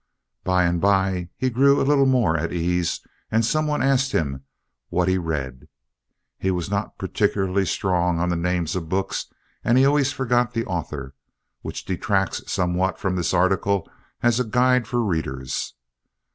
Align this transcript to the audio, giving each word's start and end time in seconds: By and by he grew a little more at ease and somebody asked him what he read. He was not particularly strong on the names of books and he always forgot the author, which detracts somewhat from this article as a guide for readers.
By 0.43 0.63
and 0.63 0.81
by 0.81 1.29
he 1.37 1.51
grew 1.51 1.79
a 1.79 1.85
little 1.85 2.07
more 2.07 2.35
at 2.35 2.51
ease 2.51 3.01
and 3.29 3.45
somebody 3.45 3.83
asked 3.83 4.13
him 4.13 4.43
what 4.89 5.07
he 5.07 5.19
read. 5.19 5.67
He 6.39 6.49
was 6.49 6.71
not 6.71 6.97
particularly 6.97 7.67
strong 7.67 8.17
on 8.19 8.29
the 8.29 8.35
names 8.35 8.75
of 8.75 8.89
books 8.89 9.27
and 9.63 9.77
he 9.77 9.85
always 9.85 10.11
forgot 10.11 10.53
the 10.55 10.65
author, 10.65 11.13
which 11.61 11.85
detracts 11.85 12.51
somewhat 12.51 12.97
from 12.97 13.15
this 13.15 13.31
article 13.31 13.87
as 14.23 14.39
a 14.39 14.43
guide 14.43 14.87
for 14.87 15.03
readers. 15.03 15.75